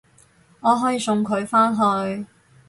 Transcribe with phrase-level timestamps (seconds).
[0.61, 2.25] 我可以送佢返去